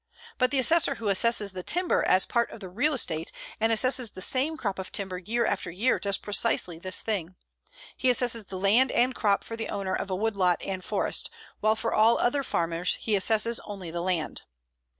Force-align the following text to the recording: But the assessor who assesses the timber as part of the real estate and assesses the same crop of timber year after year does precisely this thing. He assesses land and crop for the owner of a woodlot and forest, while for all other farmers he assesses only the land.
But 0.39 0.49
the 0.49 0.57
assessor 0.57 0.95
who 0.95 1.09
assesses 1.11 1.53
the 1.53 1.61
timber 1.61 2.03
as 2.07 2.25
part 2.25 2.49
of 2.49 2.59
the 2.59 2.69
real 2.69 2.95
estate 2.95 3.31
and 3.59 3.71
assesses 3.71 4.13
the 4.13 4.19
same 4.21 4.57
crop 4.57 4.79
of 4.79 4.91
timber 4.91 5.19
year 5.19 5.45
after 5.45 5.69
year 5.69 5.99
does 5.99 6.17
precisely 6.17 6.79
this 6.79 7.01
thing. 7.01 7.35
He 7.95 8.09
assesses 8.09 8.51
land 8.51 8.91
and 8.93 9.13
crop 9.13 9.43
for 9.43 9.55
the 9.55 9.69
owner 9.69 9.93
of 9.93 10.09
a 10.09 10.15
woodlot 10.15 10.59
and 10.63 10.83
forest, 10.83 11.29
while 11.59 11.75
for 11.75 11.93
all 11.93 12.17
other 12.17 12.41
farmers 12.41 12.95
he 12.99 13.13
assesses 13.13 13.59
only 13.63 13.91
the 13.91 14.01
land. 14.01 14.41